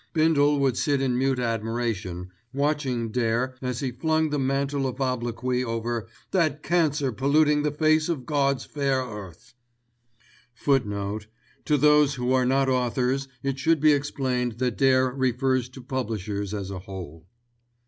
Bindle 0.13 0.57
would 0.61 0.77
sit 0.77 0.99
in 0.99 1.15
mute 1.15 1.37
admiration, 1.37 2.31
watching 2.53 3.11
Dare 3.11 3.53
as 3.61 3.81
he 3.81 3.91
flung 3.91 4.31
the 4.31 4.39
mantle 4.39 4.87
of 4.87 4.99
obloquy 4.99 5.63
over 5.63 6.07
"that 6.31 6.63
cancer 6.63 7.11
polluting 7.11 7.61
the 7.61 7.69
face 7.71 8.09
of 8.09 8.25
God's 8.25 8.65
fair 8.65 9.03
earth."* 9.05 9.53
*To 10.65 11.77
those 11.77 12.15
who 12.15 12.31
are 12.33 12.47
not 12.47 12.67
authors 12.67 13.27
it 13.43 13.59
should 13.59 13.79
be 13.79 13.91
explained 13.93 14.53
that 14.53 14.79
Dare 14.79 15.07
refers 15.11 15.69
to 15.69 15.83
publishers 15.83 16.51
as 16.51 16.71
a 16.71 16.79
whole. 16.79 17.27